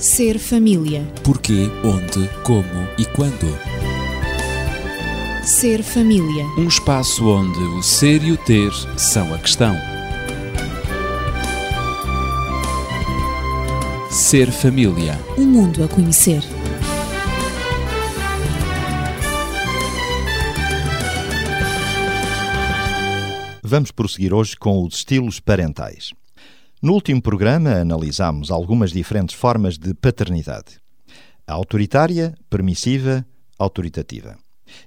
[0.00, 1.04] Ser família.
[1.22, 3.46] Porquê, onde, como e quando.
[5.44, 6.46] Ser família.
[6.56, 9.76] Um espaço onde o ser e o ter são a questão.
[14.10, 15.20] Ser família.
[15.36, 16.42] Um mundo a conhecer.
[23.62, 26.14] Vamos prosseguir hoje com os estilos parentais.
[26.82, 30.80] No último programa analisámos algumas diferentes formas de paternidade:
[31.46, 33.26] a autoritária, permissiva,
[33.58, 34.38] autoritativa.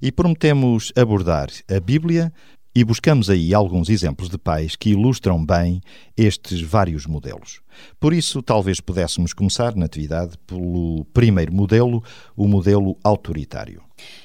[0.02, 2.34] E prometemos abordar a Bíblia
[2.76, 5.82] e buscamos aí alguns exemplos de pais que ilustram bem
[6.18, 7.62] estes vários modelos.
[7.99, 12.04] Por isso, talvez pudéssemos começar, na atividade, pelo primeiro modelo,
[12.35, 13.84] o modelo autoritário.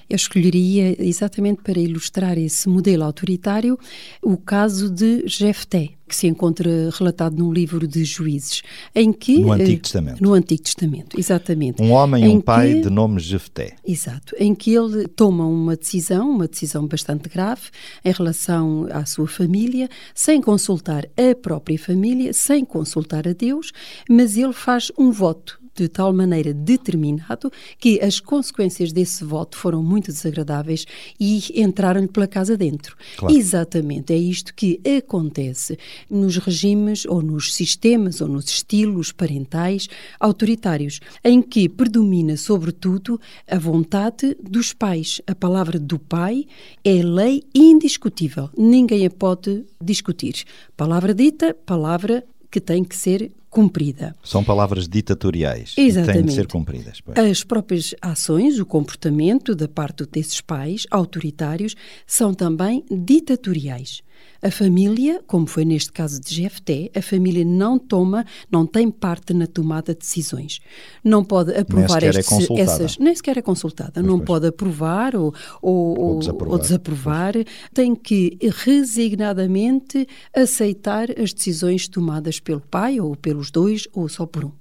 [0.09, 3.79] Eu escolheria, exatamente para ilustrar esse modelo autoritário,
[4.23, 8.63] o caso de Jefté, que se encontra relatado no livro de Juízes,
[8.95, 9.39] em que...
[9.39, 10.23] No Antigo Testamento.
[10.23, 11.83] No Antigo Testamento, exatamente.
[11.83, 13.77] Um homem e um pai que, de nome Jefté.
[13.87, 17.69] Exato, em que ele toma uma decisão, uma decisão bastante grave,
[18.03, 23.73] em relação à sua família, sem consultar a própria família, sem consultar a Deus,
[24.09, 29.83] mas ele faz um voto de tal maneira determinado que as consequências desse voto foram
[29.83, 30.87] muito desagradáveis
[31.21, 32.97] e entraram-lhe pela casa dentro.
[33.17, 33.35] Claro.
[33.35, 35.79] Exatamente, é isto que acontece
[36.11, 43.59] nos regimes ou nos sistemas ou nos estilos parentais autoritários, em que predomina sobretudo a
[43.59, 45.21] vontade dos pais.
[45.27, 46.47] A palavra do pai
[46.85, 50.45] é lei indiscutível, ninguém a pode discutir.
[50.77, 54.15] Palavra dita, palavra que tem que ser cumprida.
[54.23, 56.17] São palavras ditatoriais Exatamente.
[56.17, 57.01] têm de ser cumpridas.
[57.01, 57.19] Pois.
[57.19, 61.75] As próprias ações, o comportamento da parte desses pais autoritários
[62.07, 64.03] são também ditatoriais.
[64.41, 69.35] A família, como foi neste caso de GFT, a família não toma, não tem parte
[69.35, 70.61] na tomada de decisões.
[71.03, 72.99] Não pode aprovar nem estes, é essas.
[72.99, 73.95] Nem sequer é consultada.
[73.95, 74.27] Pois, não pois.
[74.27, 76.53] pode aprovar ou, ou, ou desaprovar.
[76.53, 77.35] Ou desaprovar.
[77.75, 84.45] Tem que resignadamente aceitar as decisões tomadas pelo pai ou pelos dois ou só por
[84.45, 84.53] um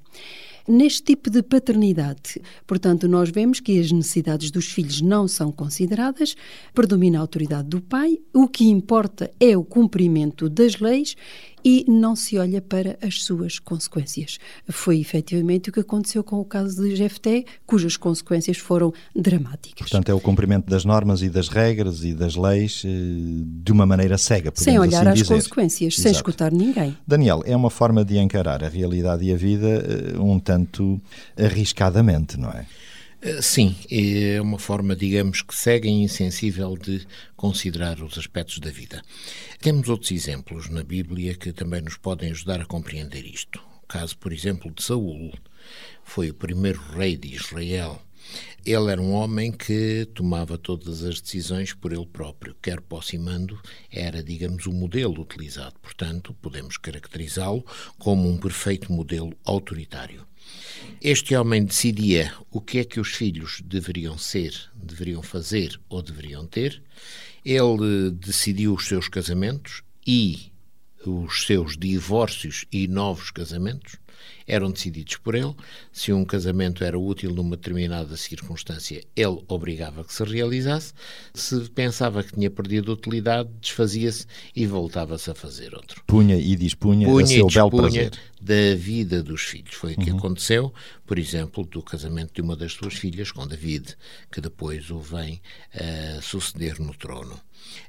[0.68, 2.42] neste tipo de paternidade.
[2.66, 6.36] Portanto, nós vemos que as necessidades dos filhos não são consideradas,
[6.74, 11.16] predomina a autoridade do pai, o que importa é o cumprimento das leis
[11.68, 14.40] e não se olha para as suas consequências.
[14.70, 19.90] Foi efetivamente o que aconteceu com o caso de GFT, cujas consequências foram dramáticas.
[19.90, 23.86] Portanto, é o cumprimento das normas e das regras e das leis eh, de uma
[23.86, 25.34] maneira cega, Sem olhar assim às dizer.
[25.34, 26.04] consequências, Exato.
[26.04, 26.98] sem escutar ninguém.
[27.06, 31.02] Daniel, é uma forma de encarar a realidade e a vida eh, um tanto
[31.38, 32.66] arriscadamente, não é?
[33.20, 37.06] Eh, sim, é uma forma, digamos, que cega e insensível de
[37.36, 39.02] considerar os aspectos da vida.
[39.60, 43.60] Temos outros exemplos na Bíblia que também nos podem ajudar a compreender isto.
[43.84, 45.34] O caso, por exemplo, de Saul.
[46.04, 48.00] Foi o primeiro rei de Israel.
[48.64, 53.20] Ele era um homem que tomava todas as decisões por ele próprio, quer posse e
[53.20, 55.80] mando, era, digamos, o modelo utilizado.
[55.82, 57.66] Portanto, podemos caracterizá-lo
[57.98, 60.28] como um perfeito modelo autoritário.
[61.02, 66.46] Este homem decidia o que é que os filhos deveriam ser, deveriam fazer ou deveriam
[66.46, 66.82] ter.
[67.46, 70.52] Ele decidiu os seus casamentos e
[71.06, 73.98] os seus divórcios e novos casamentos
[74.48, 75.54] eram decididos por ele.
[75.92, 80.94] Se um casamento era útil numa determinada circunstância, ele obrigava que se realizasse.
[81.34, 84.26] Se pensava que tinha perdido utilidade, desfazia-se
[84.56, 86.02] e voltava-se a fazer outro.
[86.08, 88.12] Punha e dispunha Punha a seu belo prazer.
[88.42, 89.74] da vida dos filhos.
[89.74, 90.18] Foi o que uhum.
[90.18, 90.74] aconteceu,
[91.06, 93.98] por exemplo, do casamento de uma das suas filhas com David,
[94.32, 95.42] que depois o vem
[95.74, 97.40] a suceder no trono.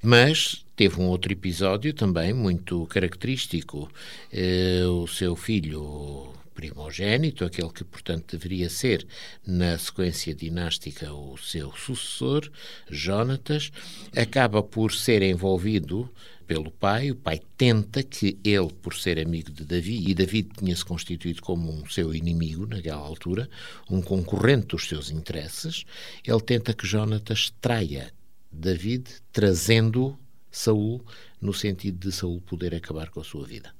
[0.02, 3.90] Mas teve um outro episódio também muito característico.
[4.32, 9.06] Eh, o seu filho primogênito, aquele que, portanto, deveria ser,
[9.46, 12.50] na sequência dinástica, o seu sucessor,
[12.90, 13.70] Jonatas,
[14.16, 16.12] acaba por ser envolvido
[16.48, 17.12] pelo pai.
[17.12, 21.70] O pai tenta que ele, por ser amigo de Davi, e Davi tinha-se constituído como
[21.72, 23.48] um seu inimigo naquela altura,
[23.88, 25.84] um concorrente dos seus interesses,
[26.26, 28.12] ele tenta que Jonatas traia
[28.50, 30.18] David, trazendo
[30.50, 31.04] Saul
[31.40, 33.74] no sentido de Saul poder acabar com a sua vida.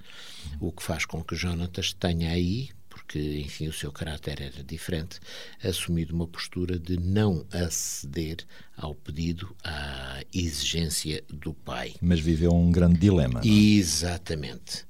[0.60, 5.20] O que faz com que Jonatas tenha aí, porque enfim o seu caráter era diferente,
[5.62, 8.44] assumido uma postura de não aceder
[8.78, 11.94] ao pedido, à exigência do pai.
[12.00, 13.40] Mas viveu um grande dilema.
[13.40, 13.50] Não?
[13.50, 13.52] É?
[13.52, 14.86] Exatamente.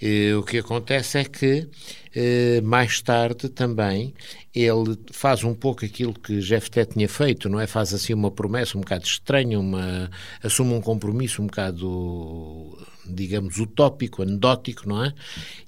[0.00, 1.68] Eh, o que acontece é que
[2.12, 4.12] eh, mais tarde também
[4.52, 7.68] ele faz um pouco aquilo que Jefté tinha feito, não é?
[7.68, 10.10] Faz assim uma promessa um bocado estranha, uma,
[10.42, 15.14] assume um compromisso um bocado, digamos, utópico, anedótico, não é?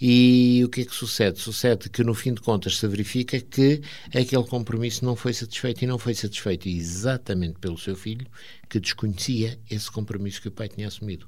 [0.00, 1.38] E o que é que sucede?
[1.38, 5.86] Sucede que no fim de contas se verifica que aquele compromisso não foi satisfeito e
[5.86, 8.26] não foi satisfeito exatamente pelo seu filho,
[8.68, 11.26] que desconhecia esse compromisso que o pai tinha assumido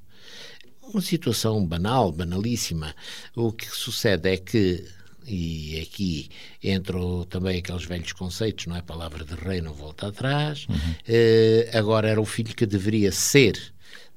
[0.83, 2.95] uma situação banal, banalíssima.
[3.35, 4.85] O que sucede é que
[5.27, 6.29] e aqui
[6.63, 8.83] entram também aqueles velhos conceitos, não é?
[8.83, 10.67] Palavra de rei não volta atrás.
[10.69, 10.77] Uhum.
[10.77, 13.61] Uh, agora era o filho que deveria ser,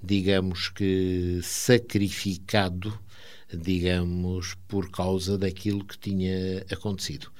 [0.04, 2.96] digamos que, sacrificado,
[3.52, 7.32] digamos, por causa daquilo que tinha acontecido.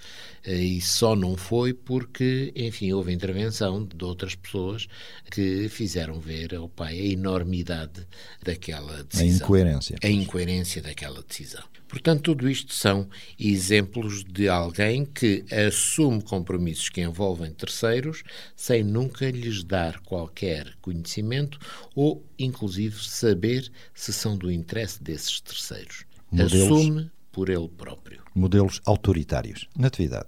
[0.44, 4.88] Eh, e só não foi porque, enfim, houve intervenção de outras pessoas
[5.32, 8.08] que fizeram ver ao pai a enormidade
[8.44, 9.28] daquela decisão.
[9.28, 9.98] A incoerência.
[10.04, 11.64] A incoerência daquela decisão.
[11.88, 13.10] Portanto, tudo isto são
[13.40, 18.22] exemplos de alguém que assume compromissos que envolvem terceiros
[18.56, 21.58] sem nunca lhes dar qualquer conhecimento
[21.96, 26.06] ou, inclusive, saber se são do interesse desses terceiros.
[26.32, 28.22] Modelos, assume por ele próprio.
[28.34, 29.68] Modelos autoritários.
[29.78, 30.28] Natividade.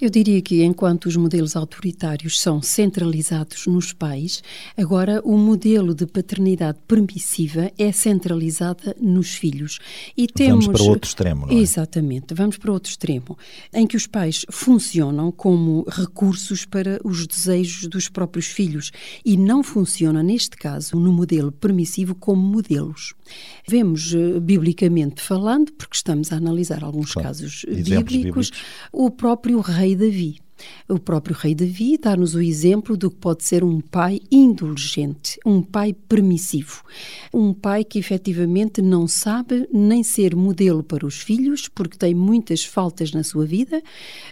[0.00, 4.44] Eu diria que enquanto os modelos autoritários são centralizados nos pais,
[4.76, 9.80] agora o modelo de paternidade permissiva é centralizada nos filhos.
[10.16, 11.56] E temos Vamos para outro extremo, não é?
[11.56, 13.36] Exatamente, vamos para outro extremo,
[13.74, 18.92] em que os pais funcionam como recursos para os desejos dos próprios filhos
[19.24, 23.14] e não funcionam neste caso no modelo permissivo como modelos.
[23.68, 27.28] Vemos eh, biblicamente falando, porque estamos a analisar alguns claro.
[27.28, 28.52] casos bíblicos, bíblicos,
[28.92, 30.40] o próprio rei Davi.
[30.88, 35.62] O próprio rei Davi dá-nos o exemplo do que pode ser um pai indulgente, um
[35.62, 36.82] pai permissivo,
[37.32, 42.64] um pai que efetivamente não sabe nem ser modelo para os filhos, porque tem muitas
[42.64, 43.82] faltas na sua vida,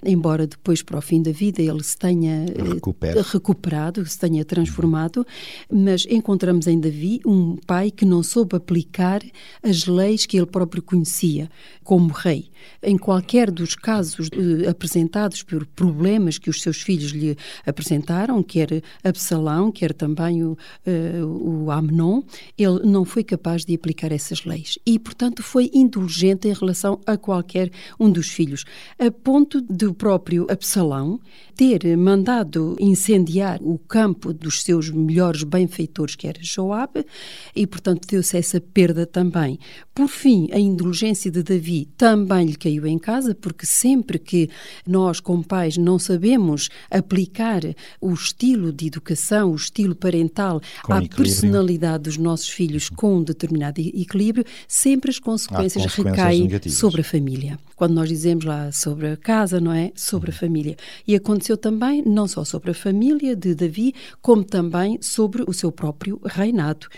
[0.04, 5.26] embora depois, para o fim da vida, ele se tenha eh, recuperado, se tenha transformado,
[5.70, 9.20] mas encontramos em Davi um pai que não soube aplicar
[9.62, 11.50] as leis que ele próprio conhecia
[11.84, 12.50] como rei.
[12.82, 18.82] Em qualquer dos casos eh, apresentados por problemas que os seus filhos lhe apresentaram, quer
[19.04, 22.22] Absalão, quer também o, uh, o Amnon,
[22.56, 27.16] ele não foi capaz de aplicar essas leis e, portanto, foi indulgente em relação a
[27.16, 28.64] qualquer um dos filhos,
[28.98, 31.20] a ponto do próprio Absalão
[31.56, 37.06] ter mandado incendiar o campo dos seus melhores benfeitores, que era Joabe,
[37.54, 39.58] e, portanto, deu-se essa perda também.
[39.94, 44.50] Por fim, a indulgência de Davi também lhe caiu em casa, porque sempre que
[44.86, 47.62] nós, como pais, não sabemos aplicar
[48.00, 51.24] o estilo de educação, o estilo parental com à equilíbrio.
[51.24, 56.78] personalidade dos nossos filhos com um determinado equilíbrio, sempre as consequências, consequências recaem negativas.
[56.78, 57.58] sobre a família.
[57.76, 59.92] Quando nós dizemos lá sobre a casa, não é?
[59.94, 60.36] Sobre uhum.
[60.36, 60.76] a família.
[61.06, 65.70] E aconteceu também não só sobre a família de Davi, como também sobre o seu
[65.70, 66.88] próprio reinado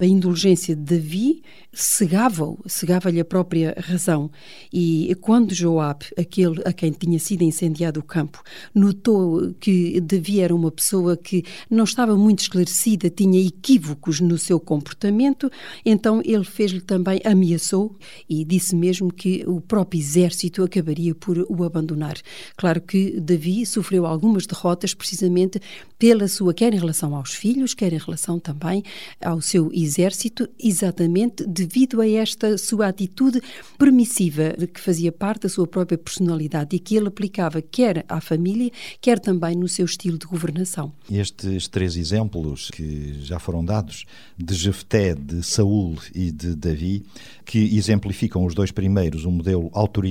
[0.00, 1.42] a indulgência de Davi
[1.72, 4.30] cegava-o, cegava-lhe a própria razão.
[4.72, 8.42] E quando Joab, aquele a quem tinha sido incendiado o campo,
[8.74, 14.58] notou que Davi era uma pessoa que não estava muito esclarecida, tinha equívocos no seu
[14.58, 15.50] comportamento,
[15.84, 17.94] então ele fez-lhe também, ameaçou
[18.28, 22.16] e disse mesmo que o próprio exército acabaria por o abandonar.
[22.56, 25.60] Claro que Davi sofreu algumas derrotas precisamente
[25.98, 28.82] pela sua, quer em relação aos filhos, quer em relação também
[29.20, 33.40] ao seu exército exatamente devido a esta sua atitude
[33.78, 38.70] permissiva, que fazia parte da sua própria personalidade e que ele aplicava quer à família,
[39.00, 40.92] quer também no seu estilo de governação.
[41.10, 44.04] Estes três exemplos que já foram dados,
[44.36, 47.04] de Jefté, de Saul e de Davi,
[47.44, 50.09] que exemplificam os dois primeiros, o modelo autoritário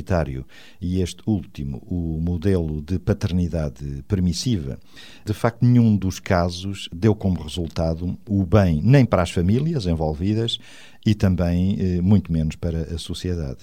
[0.81, 4.79] e este último, o modelo de paternidade permissiva,
[5.25, 9.85] de facto nenhum dos casos deu como resultado o bem nem para as famílias, famílias
[9.85, 10.59] envolvidas
[11.05, 13.59] e também eh, muito menos para a sociedade.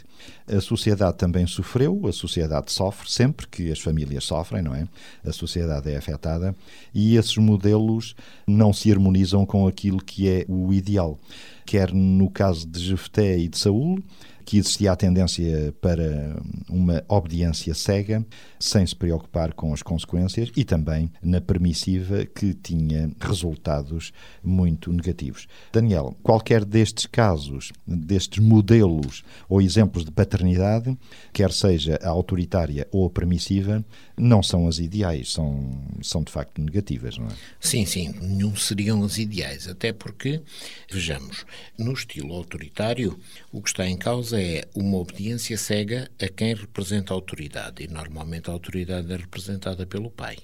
[0.48, 4.88] A sociedade também sofreu, a sociedade sofre sempre que as famílias sofrem, não é?
[5.24, 6.54] A sociedade é afetada
[6.94, 8.14] e esses modelos
[8.46, 11.18] não se harmonizam com aquilo que é o ideal.
[11.64, 14.02] Quer no caso de Jefté e de Saul,
[14.46, 18.24] que existia a tendência para uma obediência cega,
[18.60, 24.12] sem se preocupar com as consequências, e também na permissiva, que tinha resultados
[24.42, 25.48] muito negativos.
[25.72, 30.96] Daniel, qualquer destes casos, destes modelos ou exemplos de paternidade,
[31.32, 33.84] quer seja a autoritária ou a permissiva,
[34.16, 37.30] não são as ideais, são, são de facto negativas, não é?
[37.60, 40.40] Sim, sim, nenhum seriam as ideais, até porque,
[40.90, 41.44] vejamos,
[41.76, 43.18] no estilo autoritário,
[43.50, 47.88] o que está em causa é uma obediência cega a quem representa a autoridade, e
[47.88, 50.36] normalmente a autoridade é representada pelo pai.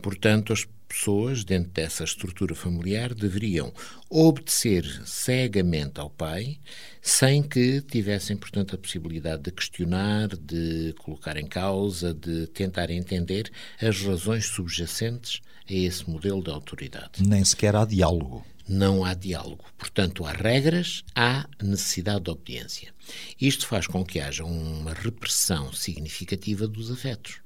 [0.00, 3.72] Portanto, as pessoas dentro dessa estrutura familiar deveriam
[4.08, 6.58] obedecer cegamente ao pai,
[7.00, 13.50] sem que tivessem, portanto, a possibilidade de questionar, de colocar em causa, de tentar entender
[13.80, 17.22] as razões subjacentes a esse modelo de autoridade.
[17.24, 19.64] Nem sequer há diálogo não há diálogo.
[19.76, 22.94] Portanto, há regras, há necessidade de obediência.
[23.40, 27.40] Isto faz com que haja uma repressão significativa dos afetos.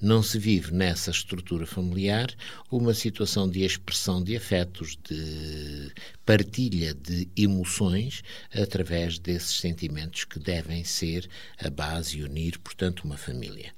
[0.00, 2.34] Não se vive nessa estrutura familiar
[2.70, 5.92] uma situação de expressão de afetos, de
[6.24, 8.22] partilha de emoções
[8.54, 13.74] através desses sentimentos que devem ser a base e unir, portanto, uma família.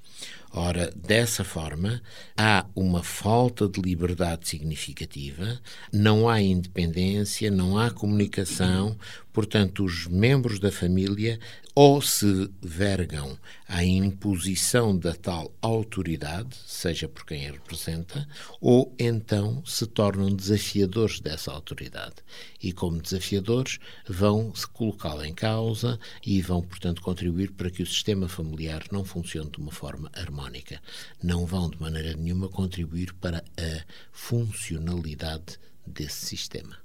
[0.50, 2.02] Ora, dessa forma,
[2.36, 5.60] há uma falta de liberdade significativa,
[5.92, 8.96] não há independência, não há comunicação,
[9.32, 11.38] portanto, os membros da família
[11.80, 18.26] ou se vergam à imposição da tal autoridade, seja por quem a representa,
[18.60, 22.16] ou então se tornam desafiadores dessa autoridade.
[22.60, 27.86] E, como desafiadores, vão se colocá-la em causa e vão, portanto, contribuir para que o
[27.86, 30.80] sistema familiar não funcione de uma forma harmónica.
[31.22, 36.76] Não vão, de maneira nenhuma, contribuir para a funcionalidade desse sistema.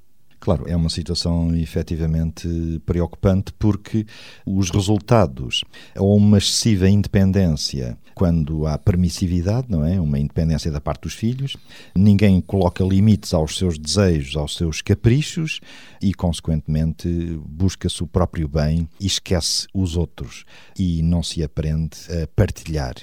[0.43, 4.05] Claro, é uma situação efetivamente preocupante porque
[4.45, 5.63] os resultados
[5.95, 10.01] ou uma excessiva independência quando há permissividade, não é?
[10.01, 11.55] Uma independência da parte dos filhos,
[11.95, 15.61] ninguém coloca limites aos seus desejos, aos seus caprichos
[16.01, 17.07] e, consequentemente,
[17.47, 20.43] busca-se o próprio bem e esquece os outros
[20.77, 22.95] e não se aprende a partilhar.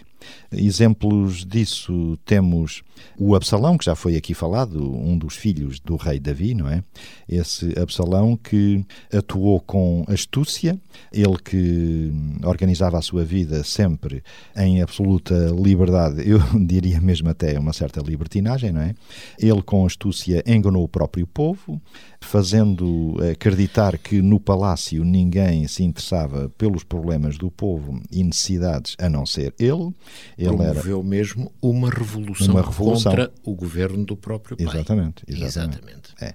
[0.52, 2.82] Exemplos disso temos
[3.18, 6.82] o Absalão, que já foi aqui falado, um dos filhos do rei Davi, não é?
[7.28, 10.78] Esse Absalão que atuou com astúcia,
[11.12, 12.12] ele que
[12.44, 14.22] organizava a sua vida sempre
[14.56, 18.94] em absoluta liberdade, eu diria mesmo até uma certa libertinagem, não é?
[19.38, 21.80] Ele com astúcia enganou o próprio povo,
[22.20, 29.08] fazendo acreditar que no palácio ninguém se interessava pelos problemas do povo e necessidades a
[29.08, 29.92] não ser ele.
[30.38, 34.66] Ele Promoveu era mesmo uma revolução, uma revolução contra o governo do próprio pai.
[34.66, 35.24] Exatamente.
[35.26, 35.78] Exatamente.
[35.78, 36.14] exatamente.
[36.20, 36.34] É.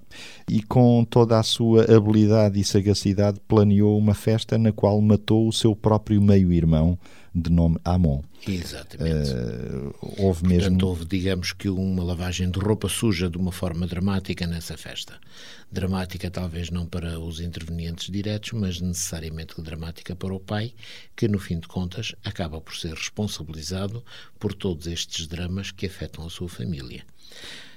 [0.50, 5.54] E com toda a sua habilidade e sagacidade planeou uma festa na qual matou o
[5.54, 6.98] seu próprio meio-irmão
[7.36, 8.22] de nome Amon.
[8.48, 9.30] Exatamente.
[9.30, 10.86] Uh, houve Portanto, mesmo.
[10.86, 15.20] houve, digamos que, uma lavagem de roupa suja de uma forma dramática nessa festa.
[15.70, 20.74] Dramática, talvez não para os intervenientes diretos, mas necessariamente dramática para o pai,
[21.14, 24.02] que, no fim de contas, acaba por ser responsabilizado
[24.40, 27.04] por todos estes dramas que afetam a sua família.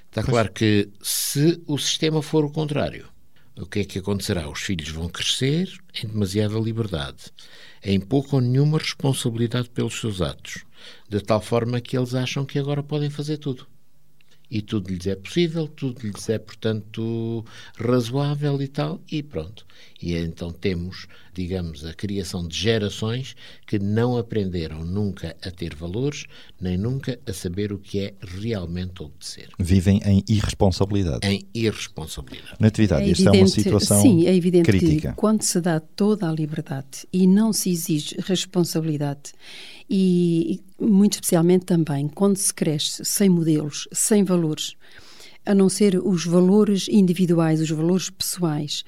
[0.07, 3.09] Está claro que, se o sistema for o contrário,
[3.57, 4.49] o que é que acontecerá?
[4.49, 5.69] Os filhos vão crescer
[6.01, 7.25] em demasiada liberdade,
[7.83, 10.65] em pouco ou nenhuma responsabilidade pelos seus atos,
[11.07, 13.67] de tal forma que eles acham que agora podem fazer tudo
[14.49, 17.45] e tudo lhes é possível, tudo lhes é, portanto,
[17.77, 19.65] razoável e tal, e pronto.
[20.01, 23.35] E então temos, digamos, a criação de gerações
[23.67, 26.25] que não aprenderam nunca a ter valores,
[26.59, 29.49] nem nunca a saber o que é realmente obedecer.
[29.59, 31.27] Vivem em irresponsabilidade.
[31.27, 32.55] Em irresponsabilidade.
[32.59, 35.09] Natividade, é esta é uma situação Sim, é evidente crítica.
[35.09, 39.33] que quando se dá toda a liberdade e não se exige responsabilidade
[39.89, 44.75] e, muito especialmente também, quando se cresce sem modelos, sem valores,
[45.45, 48.83] a não ser os valores individuais, os valores pessoais,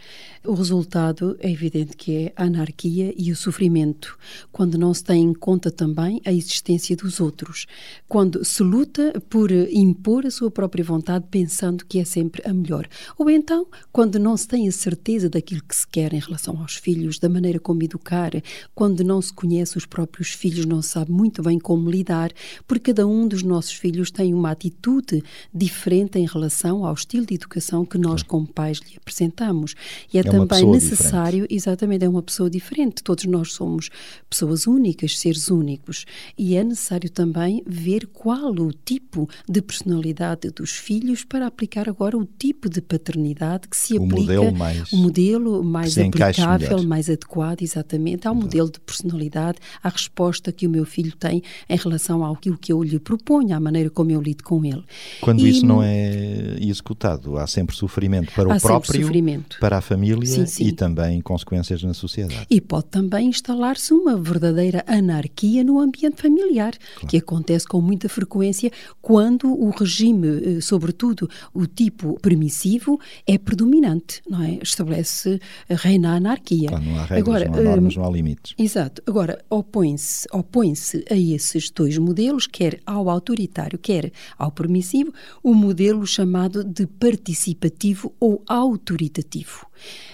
[0.46, 4.18] o resultado é evidente que é a anarquia e o sofrimento,
[4.52, 7.68] quando não se tem em conta também a existência dos outros,
[8.08, 12.88] quando se luta por impor a sua própria vontade pensando que é sempre a melhor,
[13.18, 16.76] ou então quando não se tem a certeza daquilo que se quer em relação aos
[16.76, 18.32] filhos, da maneira como educar,
[18.74, 22.32] quando não se conhece os próprios filhos, não se sabe muito bem como lidar,
[22.68, 27.36] porque cada um dos nossos filhos tem uma atitude diferente em relação ao estilo de
[27.36, 29.76] educação que nós como pais lhe apresentamos.
[30.14, 31.56] E é é também necessário, diferente.
[31.56, 33.04] exatamente, é uma pessoa diferente.
[33.04, 33.90] Todos nós somos
[34.30, 36.06] pessoas únicas, seres únicos.
[36.38, 42.18] E é necessário também ver qual o tipo de personalidade dos filhos para aplicar agora
[42.18, 44.22] o tipo de paternidade que se o aplica.
[44.22, 48.46] Modelo mais, o modelo mais aplicável, mais adequado, exatamente, ao Exato.
[48.46, 52.84] modelo de personalidade, à resposta que o meu filho tem em relação ao que eu
[52.84, 54.84] lhe proponho, à maneira como eu lido com ele.
[55.22, 57.38] Quando e, isso não é é executado.
[57.38, 59.58] Há sempre sofrimento para o próprio, sofrimento.
[59.60, 60.64] para a família Sim, sim.
[60.66, 62.46] e também consequências na sociedade.
[62.50, 66.74] E pode também instalar-se uma verdadeira anarquia no ambiente familiar,
[67.08, 74.22] que acontece com muita frequência quando o regime, eh, sobretudo o tipo permissivo, é predominante,
[74.30, 74.60] não é?
[74.62, 76.70] Estabelece, eh, reina a anarquia.
[76.70, 78.54] Claro, não há regras, Agora, não há normas, eh, não há limites.
[78.58, 79.02] Exato.
[79.06, 80.74] Agora, opõe-se opõe
[81.10, 85.14] a esses dois modelos, quer ao autoritário, quer ao permissivo,
[85.44, 89.66] o modelo chamado de participativo ou autoritativo.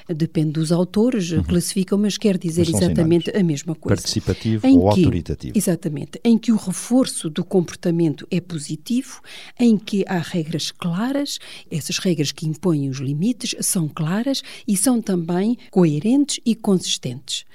[0.10, 2.72] Depende dos autores, classificam, mas quer dizer Uhum.
[2.74, 3.96] Mas exatamente a mesma coisa.
[4.02, 5.58] Participativo Em ou que- autoritativo.
[5.58, 6.20] Exatamente.
[6.24, 9.22] Em que o reforço do comportamento é positivo,
[9.60, 15.02] em que há regras claras, essas regras que impõem os limites são claras e são
[15.02, 17.46] também coerentes e consistentes.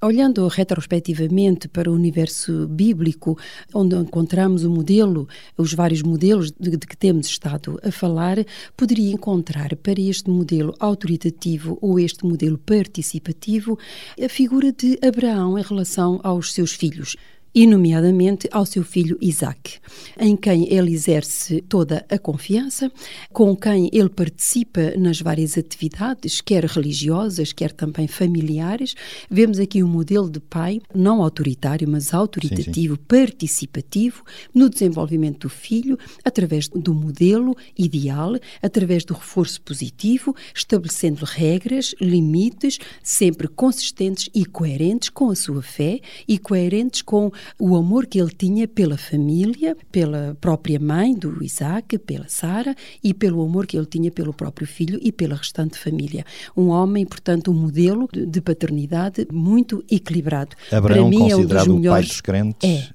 [0.00, 3.36] Olhando retrospectivamente para o universo bíblico,
[3.74, 5.26] onde encontramos o modelo,
[5.56, 8.36] os vários modelos de, de que temos estado a falar,
[8.76, 13.76] poderia encontrar para este modelo autoritativo ou este modelo participativo
[14.24, 17.16] a figura de Abraão em relação aos seus filhos
[17.54, 19.78] e, nomeadamente, ao seu filho Isaac,
[20.18, 22.90] em quem ele exerce toda a confiança,
[23.32, 28.94] com quem ele participa nas várias atividades, quer religiosas, quer também familiares.
[29.30, 34.22] Vemos aqui um modelo de pai não autoritário, mas autoritativo, participativo
[34.54, 42.78] no desenvolvimento do filho, através do modelo ideal, através do reforço positivo, estabelecendo regras, limites,
[43.02, 48.30] sempre consistentes e coerentes com a sua fé e coerentes com o amor que ele
[48.36, 53.86] tinha pela família, pela própria mãe do Isaac, pela Sara e pelo amor que ele
[53.86, 56.24] tinha pelo próprio filho e pela restante família.
[56.56, 60.56] Um homem, portanto, um modelo de- de paternidade muito equilibrado.
[60.70, 62.88] Abraão Para mim é um dos considerado o pai melhores dos crentes, é,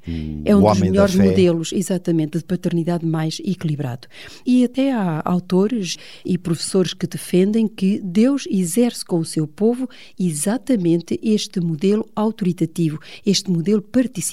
[0.46, 4.08] é um dos melhores modelos, exatamente, de paternidade mais equilibrado.
[4.46, 9.90] E até há autores e professores que defendem que Deus exerce com o seu povo
[10.20, 14.33] exatamente este modelo autoritativo, este modelo participativo,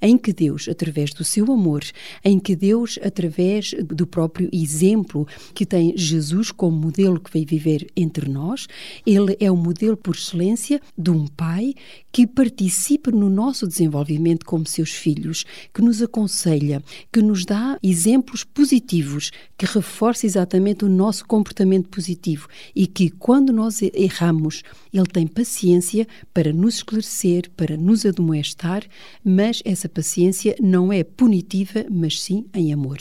[0.00, 1.82] em que Deus, através do seu amor,
[2.24, 7.86] em que Deus, através do próprio exemplo que tem Jesus como modelo que veio viver
[7.96, 8.66] entre nós,
[9.06, 11.74] ele é o modelo por excelência de um pai
[12.10, 18.44] que participa no nosso desenvolvimento como seus filhos, que nos aconselha, que nos dá exemplos
[18.44, 24.62] positivos, que reforça exatamente o nosso comportamento positivo e que, quando nós erramos,
[24.92, 28.84] ele tem paciência para nos esclarecer, para nos admoestar,
[29.24, 32.98] mas essa paciência não é punitiva, mas sim em amor.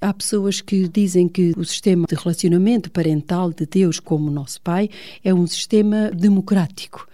[0.00, 4.88] Há pessoas que dizem que o sistema de relacionamento parental de Deus como nosso Pai
[5.24, 7.08] é um sistema democrático.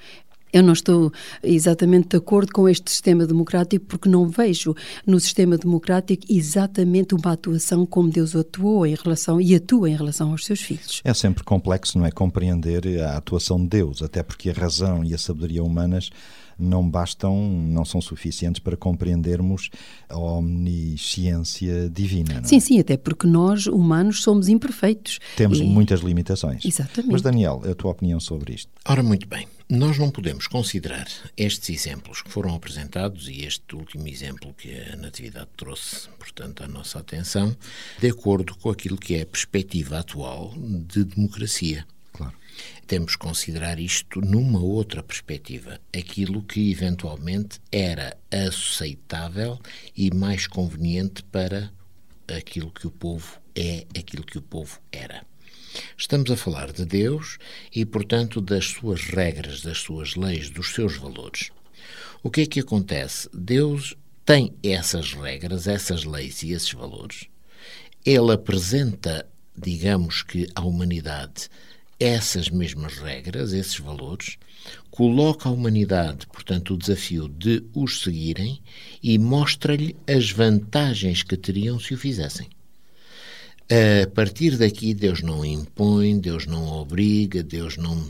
[0.53, 4.75] Eu não estou exatamente de acordo com este sistema democrático porque não vejo
[5.07, 10.31] no sistema democrático exatamente uma atuação como Deus atuou em relação e atua em relação
[10.31, 11.01] aos seus filhos.
[11.05, 12.11] É sempre complexo, não é?
[12.11, 16.11] Compreender a atuação de Deus, até porque a razão e a sabedoria humanas
[16.61, 19.71] não bastam, não são suficientes para compreendermos
[20.09, 22.35] a omnisciência divina.
[22.35, 22.45] Não é?
[22.45, 25.19] Sim, sim, até porque nós, humanos, somos imperfeitos.
[25.37, 26.65] Temos E- muitas limitações.
[26.65, 27.13] Exatamente.
[27.13, 28.71] Mas, Daniel, a tua opinião sobre isto?
[28.87, 29.47] Ora, muito bem.
[29.69, 34.97] Nós não podemos considerar estes exemplos que foram apresentados e este último exemplo que a
[34.97, 37.57] Natividade trouxe, portanto, à nossa atenção,
[38.01, 41.87] de acordo com aquilo que é a perspectiva atual de democracia.
[42.13, 42.33] Claro.
[42.87, 49.59] Temos que considerar isto numa outra perspectiva, aquilo que eventualmente era aceitável
[49.97, 51.73] e mais conveniente para
[52.29, 55.25] aquilo que o povo é, aquilo que o povo era.
[55.97, 57.39] Estamos a falar de Deus
[57.75, 61.51] e, portanto, das suas regras, das suas leis, dos seus valores.
[62.23, 63.29] O que é que acontece?
[63.33, 67.27] Deus tem essas regras, essas leis e esses valores.
[68.05, 71.49] Ele apresenta, digamos que, à humanidade
[72.01, 74.39] essas mesmas regras, esses valores,
[74.91, 78.61] coloca à humanidade, portanto, o desafio de os seguirem
[79.03, 82.49] e mostra-lhe as vantagens que teriam se o fizessem.
[83.71, 88.05] A partir daqui, Deus não impõe, Deus não obriga, Deus não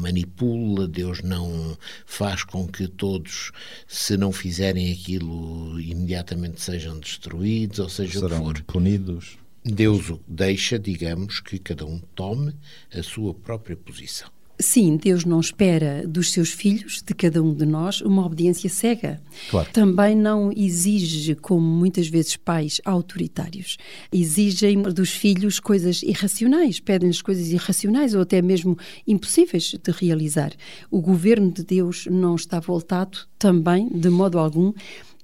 [0.00, 3.52] manipula, Deus não faz com que todos,
[3.86, 8.62] se não fizerem aquilo, imediatamente sejam destruídos, ou seja o que Serão for.
[8.64, 9.38] punidos.
[9.64, 12.54] Deus o deixa, digamos, que cada um tome
[12.94, 14.28] a sua própria posição.
[14.60, 19.20] Sim, Deus não espera dos seus filhos, de cada um de nós, uma obediência cega.
[19.50, 19.68] Claro.
[19.72, 23.76] Também não exige, como muitas vezes pais autoritários,
[24.12, 30.52] exigem dos filhos coisas irracionais, pedem-lhes coisas irracionais ou até mesmo impossíveis de realizar.
[30.88, 34.72] O governo de Deus não está voltado também, de modo algum,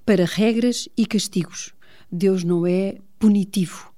[0.05, 1.73] para regras e castigos.
[2.11, 3.90] Deus não é punitivo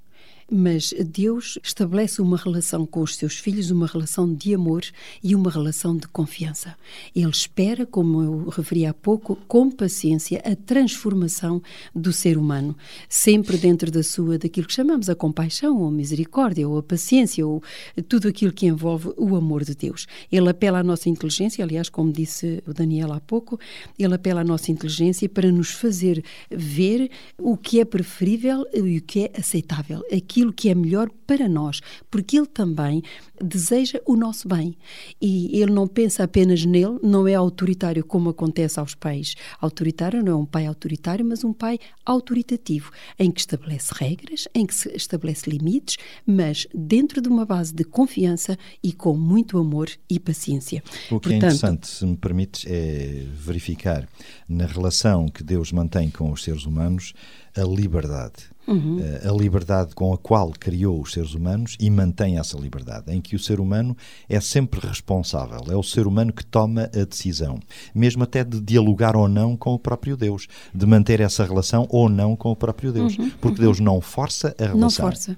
[0.55, 4.85] Mas Deus estabelece uma relação com os seus filhos, uma relação de amor
[5.25, 6.77] e uma relação de confiança.
[7.17, 11.62] Ele espera, como eu referi há pouco, com paciência a transformação
[11.95, 12.77] do ser humano,
[13.09, 17.47] sempre dentro da sua daquilo que chamamos a compaixão ou a misericórdia ou a paciência
[17.47, 17.62] ou
[18.07, 20.07] tudo aquilo que envolve o amor de Deus.
[20.31, 23.59] Ele apela à nossa inteligência, aliás, como disse o Daniel há pouco,
[23.99, 29.03] ele apela à nossa inteligência para nos fazer ver o que é preferível e o
[29.03, 33.02] que é aceitável, aquilo que é melhor para nós, porque ele também
[33.42, 34.74] deseja o nosso bem.
[35.20, 39.35] E ele não pensa apenas nele, não é autoritário como acontece aos pais.
[39.61, 44.64] Autoritário não é um pai autoritário, mas um pai autoritativo, em que estabelece regras, em
[44.64, 50.18] que estabelece limites, mas dentro de uma base de confiança e com muito amor e
[50.18, 50.83] paciência.
[51.11, 54.09] O que é Portanto, é interessante, se me permites, é verificar
[54.48, 57.12] na relação que Deus mantém com os seres humanos
[57.57, 58.52] a liberdade.
[58.66, 59.01] Uhum.
[59.01, 63.20] Eh, a liberdade com a qual criou os seres humanos e mantém essa liberdade, em
[63.20, 63.96] que o ser humano
[64.29, 67.59] é sempre responsável, é o ser humano que toma a decisão,
[67.94, 72.09] mesmo até de dialogar ou não com o próprio Deus, de manter essa relação ou
[72.09, 73.31] não com o próprio Deus, uhum.
[73.40, 73.66] porque uhum.
[73.66, 74.79] Deus não força a relação.
[74.81, 75.37] Não força.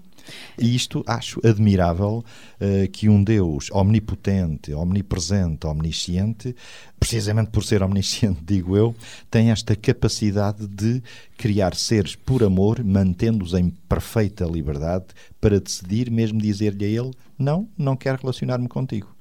[0.58, 2.24] E isto acho admirável
[2.60, 6.54] uh, que um Deus omnipotente, omnipresente, omnisciente,
[6.98, 8.94] precisamente por ser omnisciente, digo eu,
[9.30, 11.02] tem esta capacidade de
[11.36, 15.06] criar seres por amor, mantendo-os em perfeita liberdade
[15.40, 19.14] para decidir, mesmo dizer-lhe a ele: Não, não quero relacionar-me contigo.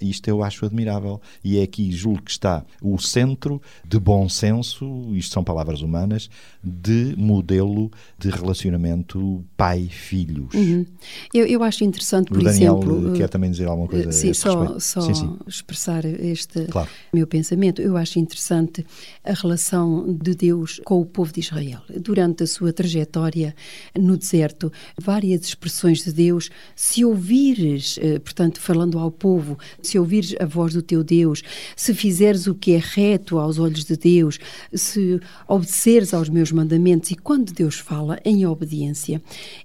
[0.00, 5.14] Isto eu acho admirável e é aqui, julgo que está o centro de bom senso,
[5.14, 6.30] isto são palavras humanas,
[6.62, 10.54] de modelo de relacionamento pai-filhos.
[10.54, 10.86] Uhum.
[11.34, 13.12] Eu, eu acho interessante, por o Daniel exemplo...
[13.12, 15.38] quer também dizer alguma coisa Sim, só, só sim, sim.
[15.46, 16.88] expressar este claro.
[17.12, 17.80] meu pensamento.
[17.80, 18.84] Eu acho interessante
[19.24, 21.80] a relação de Deus com o povo de Israel.
[21.98, 23.54] Durante a sua trajetória
[23.98, 29.58] no deserto, várias expressões de Deus, se ouvires, eh, portanto, falando ao povo,
[29.90, 31.42] se ouvires a voz do teu Deus,
[31.74, 34.38] se fizeres o que é reto aos olhos de Deus,
[34.72, 39.20] se obedeceres aos meus mandamentos, e quando Deus fala em obediência,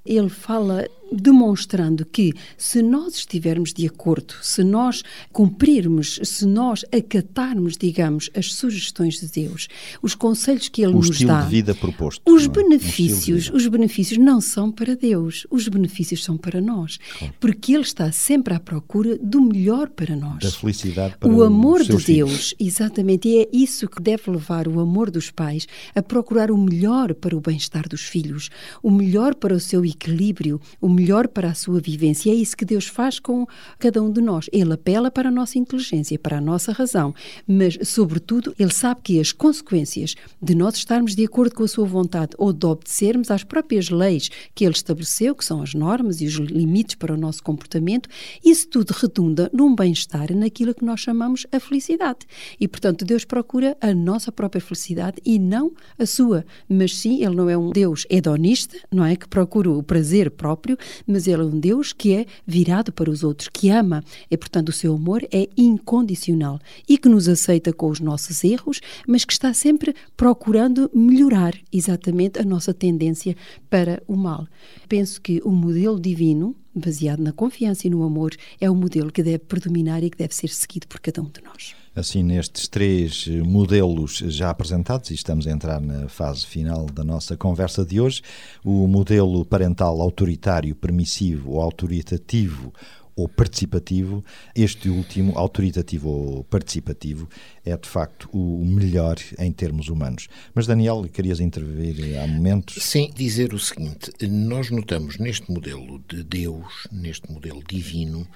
[0.06, 7.78] Ele fala demonstrando que se nós estivermos de acordo, se nós cumprirmos, se nós acatarmos,
[7.78, 9.68] digamos, as sugestões de Deus,
[10.02, 12.48] os conselhos que ele o nos dá, de vida proposto, os é?
[12.48, 17.34] benefícios, os benefícios não são para Deus, os benefícios são para nós, claro.
[17.40, 21.84] porque ele está sempre à procura do melhor para nós, da felicidade para o amor
[21.84, 22.56] de Deus, filhos.
[22.60, 27.14] exatamente, e é isso que deve levar o amor dos pais a procurar o melhor
[27.14, 28.50] para o bem-estar dos filhos,
[28.82, 32.32] o melhor para o seu equilíbrio, o melhor para a sua vivência.
[32.32, 33.46] É isso que Deus faz com
[33.78, 34.50] cada um de nós.
[34.52, 37.14] Ele apela para a nossa inteligência, para a nossa razão,
[37.48, 41.86] mas, sobretudo, Ele sabe que as consequências de nós estarmos de acordo com a sua
[41.86, 46.26] vontade ou de obedecermos às próprias leis que Ele estabeleceu, que são as normas e
[46.26, 48.10] os limites para o nosso comportamento,
[48.44, 52.20] isso tudo redunda num bem-estar, naquilo que nós chamamos a felicidade.
[52.60, 56.46] E, portanto, Deus procura a nossa própria felicidade e não a sua.
[56.70, 59.16] Mas sim, Ele não é um Deus hedonista, não é?
[59.16, 60.78] Que procura o prazer próprio,
[61.08, 64.70] mas ele é um Deus que é virado para os outros, que ama, e portanto
[64.70, 69.34] o seu amor é incondicional e que nos aceita com os nossos erros, mas que
[69.34, 73.36] está sempre procurando melhorar exatamente a nossa tendência
[73.70, 74.48] para o mal.
[74.88, 79.24] Penso que o modelo divino, baseado na confiança e no amor, é o modelo que
[79.24, 83.26] deve predominar e que deve ser seguido por cada um de nós assim nestes três
[83.30, 88.02] eh, modelos já apresentados, e estamos a entrar na fase final da nossa conversa de
[88.02, 88.22] hoje,
[88.64, 92.74] o modelo parental autoritário, permissivo ou autoritativo
[93.16, 94.24] ou participativo,
[94.56, 97.30] este último, autoritativo ou participativo,
[97.64, 100.28] é de facto o melhor em termos humanos.
[100.54, 102.84] Mas, Daniel, querias intervir há momentos?
[102.84, 108.28] Sim, dizer o seguinte: nós notamos neste modelo de Deus, neste modelo divino,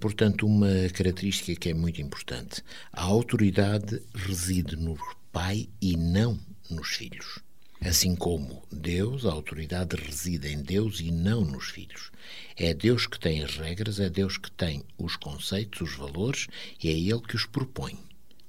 [0.00, 2.62] portanto, uma característica que é muito importante.
[2.92, 4.96] A autoridade reside no
[5.32, 6.38] pai e não
[6.70, 7.47] nos filhos.
[7.80, 12.10] Assim como Deus, a autoridade reside em Deus e não nos filhos.
[12.56, 16.48] É Deus que tem as regras, é Deus que tem os conceitos, os valores,
[16.82, 17.96] e é Ele que os propõe.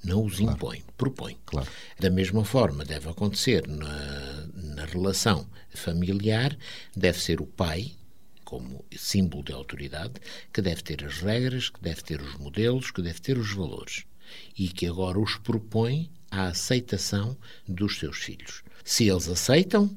[0.03, 0.55] Não os claro.
[0.55, 1.37] impõe, propõe.
[1.45, 1.69] Claro.
[1.99, 6.57] Da mesma forma, deve acontecer na, na relação familiar,
[6.95, 7.91] deve ser o pai,
[8.43, 10.13] como símbolo de autoridade,
[10.51, 14.05] que deve ter as regras, que deve ter os modelos, que deve ter os valores.
[14.57, 17.37] E que agora os propõe à aceitação
[17.67, 18.63] dos seus filhos.
[18.89, 19.87] Se eles aceitam,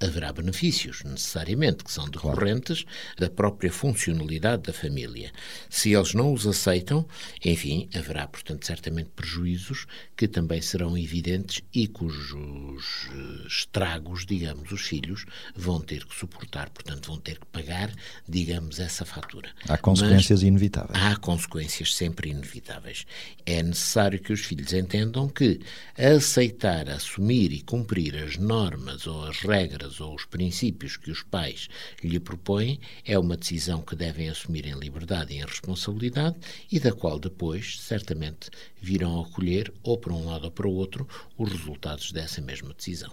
[0.00, 2.84] haverá benefícios, necessariamente, que são decorrentes
[3.16, 5.32] da própria funcionalidade da família.
[5.68, 7.06] Se eles não os aceitam,
[7.44, 13.08] enfim, haverá, portanto, certamente prejuízos que também serão evidentes e cujos
[13.46, 17.92] estragos, digamos, os filhos vão ter que suportar, portanto, vão ter que pagar,
[18.28, 19.50] digamos, essa fatura.
[19.68, 21.02] Há consequências Mas inevitáveis.
[21.02, 23.04] Há consequências sempre inevitáveis.
[23.44, 25.60] É necessário que os filhos entendam que
[25.96, 31.68] aceitar, assumir e cumprir as normas ou as regras ou os princípios que os pais
[32.02, 36.36] lhe propõem é uma decisão que devem assumir em liberdade e em responsabilidade
[36.70, 40.74] e da qual depois, certamente, virão a colher, ou para um lado ou para o
[40.74, 43.12] outro, os resultados dessa mesma decisão.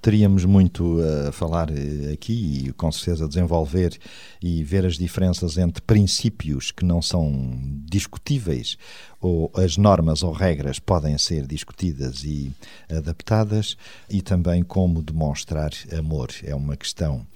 [0.00, 3.98] Teríamos muito a falar eh, aqui e com certeza desenvolver
[4.42, 8.78] e ver as diferenças entre princípios que não são discutíveis
[9.20, 12.52] ou as normas ou regras podem ser discutidas e
[12.88, 13.76] adaptadas
[14.08, 16.30] e também como demonstrar amor.
[16.44, 17.26] É uma questão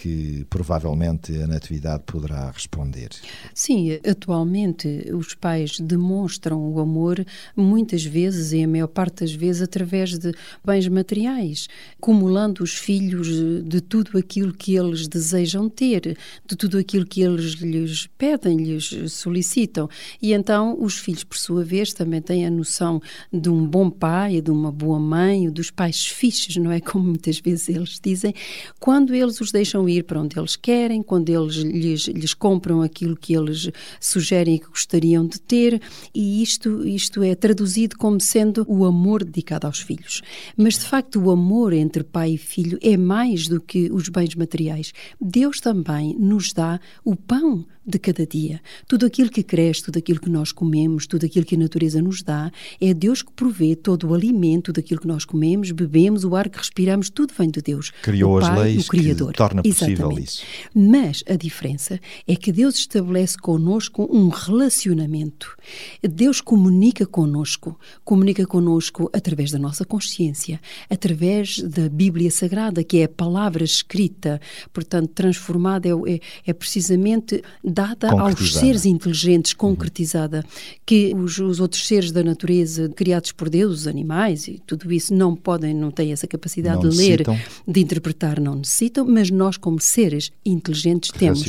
[0.00, 3.10] que provavelmente a Natividade poderá responder.
[3.54, 7.24] Sim, atualmente os pais demonstram o amor
[7.56, 10.32] muitas vezes e a maior parte das vezes através de
[10.64, 13.28] bens materiais, acumulando os filhos
[13.64, 19.12] de tudo aquilo que eles desejam ter, de tudo aquilo que eles lhes pedem, lhes
[19.12, 19.88] solicitam.
[20.22, 23.00] E então os filhos, por sua vez, também têm a noção
[23.32, 26.80] de um bom pai, de uma boa mãe, dos pais fixes, não é?
[26.82, 28.34] Como muitas vezes eles dizem,
[28.80, 33.16] quando eles os deixam ir para onde eles querem, quando eles lhes, lhes compram aquilo
[33.16, 35.80] que eles sugerem que gostariam de ter,
[36.12, 40.22] e isto, isto é traduzido como sendo o amor dedicado aos filhos.
[40.56, 44.34] Mas, de facto, o amor entre pai e filho é mais do que os bens
[44.34, 44.92] materiais.
[45.20, 48.60] Deus também nos dá o pão de cada dia.
[48.86, 52.22] Tudo aquilo que cresce, tudo aquilo que nós comemos, tudo aquilo que a natureza nos
[52.22, 52.50] dá,
[52.80, 56.58] é Deus que provê todo o alimento daquilo que nós comemos, bebemos, o ar que
[56.58, 57.92] respiramos, tudo vem de Deus.
[58.02, 59.32] Criou Pai, as leis o Criador.
[59.32, 60.24] torna possível Exatamente.
[60.24, 60.42] isso.
[60.74, 65.56] Mas a diferença é que Deus estabelece conosco um relacionamento.
[66.02, 73.04] Deus comunica conosco, comunica conosco através da nossa consciência, através da Bíblia Sagrada, que é
[73.04, 74.40] a palavra escrita,
[74.72, 77.42] portanto, transformada, é, é, é precisamente
[77.80, 80.44] dada aos seres inteligentes, concretizada,
[80.84, 85.14] que os, os, outros seres da natureza criados por Deus, os animais e tudo isso,
[85.14, 87.22] não podem, não têm essa capacidade não de ler,
[87.66, 91.44] de interpretar, não necessitam, mas nós, como seres inteligentes, temos.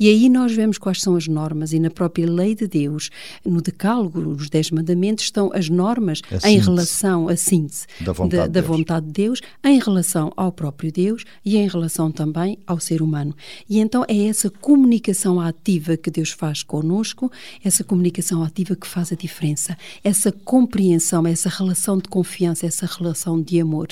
[0.00, 3.10] E aí nós vemos quais são as normas e na própria lei de Deus,
[3.44, 8.36] no decálogo, nos Dez Mandamentos, estão as normas a em relação à síntese da vontade,
[8.36, 12.58] da, de, da vontade de Deus, em relação ao próprio Deus e em relação também
[12.66, 13.34] ao ser humano.
[13.68, 17.30] E então é essa comunicação ativa ativa que Deus faz conosco,
[17.62, 23.40] essa comunicação ativa que faz a diferença, essa compreensão, essa relação de confiança, essa relação
[23.40, 23.88] de amor.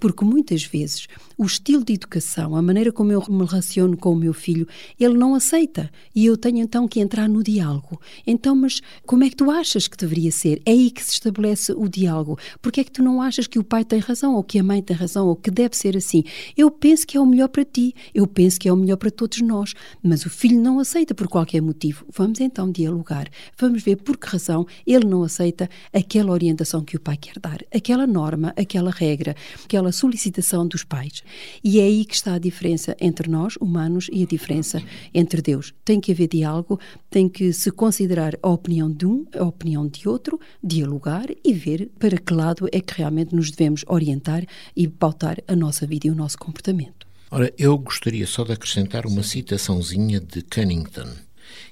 [0.00, 4.16] Porque muitas vezes o estilo de educação, a maneira como eu me relaciono com o
[4.16, 4.66] meu filho,
[4.98, 5.90] ele não aceita.
[6.14, 8.00] E eu tenho então que entrar no diálogo.
[8.26, 10.60] Então, mas como é que tu achas que deveria ser?
[10.66, 12.36] É aí que se estabelece o diálogo.
[12.60, 14.82] Porque é que tu não achas que o pai tem razão, ou que a mãe
[14.82, 16.24] tem razão, ou que deve ser assim?
[16.56, 19.10] Eu penso que é o melhor para ti, eu penso que é o melhor para
[19.10, 22.06] todos nós, mas o filho não aceita por qualquer motivo.
[22.16, 23.28] Vamos então dialogar,
[23.58, 27.58] vamos ver por que razão ele não aceita aquela orientação que o pai quer dar,
[27.74, 31.24] aquela norma, aquela regra, aquela solicitação dos pais.
[31.62, 34.80] E é aí que está a diferença entre nós, humanos, e a diferença
[35.12, 35.74] entre Deus.
[35.84, 36.78] Tem que haver diálogo,
[37.10, 41.90] tem que se considerar a opinião de um, a opinião de outro, dialogar e ver
[41.98, 46.10] para que lado é que realmente nos devemos orientar e pautar a nossa vida e
[46.10, 46.97] o nosso comportamento.
[47.30, 51.14] Ora, eu gostaria só de acrescentar uma citaçãozinha de Cunnington,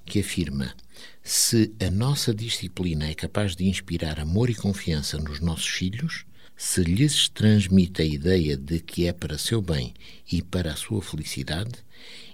[0.04, 0.74] que afirma:
[1.22, 6.82] Se a nossa disciplina é capaz de inspirar amor e confiança nos nossos filhos, se
[6.82, 9.94] lhes transmite a ideia de que é para seu bem
[10.30, 11.72] e para a sua felicidade,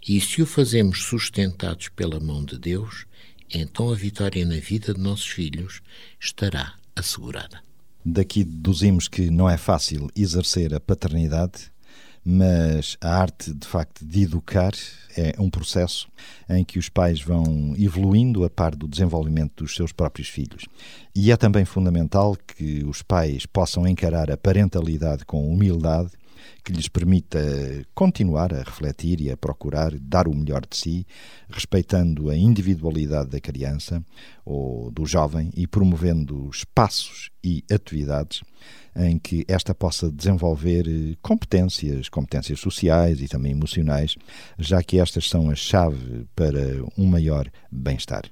[0.06, 3.06] e se o fazemos sustentados pela mão de Deus,
[3.54, 5.80] então a vitória na vida de nossos filhos
[6.20, 7.62] estará assegurada.
[8.04, 11.71] Daqui deduzimos que não é fácil exercer a paternidade,
[12.24, 14.72] mas a arte, de facto, de educar
[15.16, 16.08] é um processo
[16.48, 20.66] em que os pais vão evoluindo a par do desenvolvimento dos seus próprios filhos.
[21.14, 26.12] E é também fundamental que os pais possam encarar a parentalidade com humildade,
[26.64, 27.38] que lhes permita
[27.94, 31.06] continuar a refletir e a procurar dar o melhor de si,
[31.48, 34.04] respeitando a individualidade da criança
[34.44, 38.42] ou do jovem e promovendo espaços e atividades
[38.94, 44.16] em que esta possa desenvolver eh, competências, competências sociais e também emocionais,
[44.58, 48.24] já que estas são a chave para um maior bem-estar.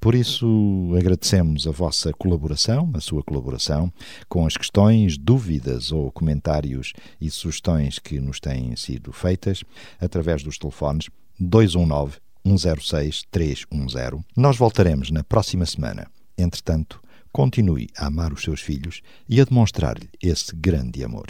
[0.00, 3.92] Por isso, agradecemos a vossa colaboração, a sua colaboração,
[4.28, 9.62] com as questões, dúvidas ou comentários e sugestões que nos têm sido feitas
[10.00, 14.24] através dos telefones 219 106 310.
[14.36, 16.06] Nós voltaremos na próxima semana.
[16.36, 17.00] Entretanto,
[17.32, 21.26] continue a amar os seus filhos e a demonstrar-lhe esse grande amor.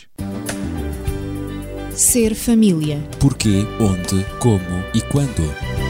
[1.95, 2.99] Ser família.
[3.19, 5.90] Porquê, onde, como e quando.